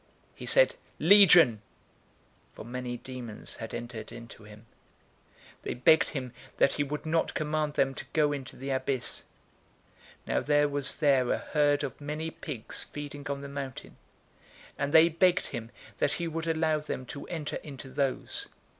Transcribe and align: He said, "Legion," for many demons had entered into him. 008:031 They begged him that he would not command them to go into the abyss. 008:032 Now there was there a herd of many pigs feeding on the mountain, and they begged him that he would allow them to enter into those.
He 0.33 0.47
said, 0.47 0.73
"Legion," 0.97 1.61
for 2.55 2.65
many 2.65 2.97
demons 2.97 3.57
had 3.57 3.71
entered 3.71 4.11
into 4.11 4.45
him. 4.45 4.65
008:031 5.59 5.61
They 5.61 5.73
begged 5.75 6.09
him 6.09 6.33
that 6.57 6.73
he 6.73 6.83
would 6.83 7.05
not 7.05 7.35
command 7.35 7.75
them 7.75 7.93
to 7.93 8.05
go 8.11 8.31
into 8.31 8.55
the 8.57 8.71
abyss. 8.71 9.25
008:032 10.25 10.27
Now 10.33 10.39
there 10.39 10.67
was 10.67 10.95
there 10.95 11.31
a 11.31 11.37
herd 11.37 11.83
of 11.83 12.01
many 12.01 12.31
pigs 12.31 12.83
feeding 12.83 13.27
on 13.29 13.41
the 13.41 13.47
mountain, 13.47 13.97
and 14.75 14.91
they 14.91 15.07
begged 15.07 15.45
him 15.45 15.69
that 15.99 16.13
he 16.13 16.27
would 16.27 16.47
allow 16.47 16.79
them 16.79 17.05
to 17.05 17.27
enter 17.27 17.57
into 17.57 17.87
those. 17.87 18.47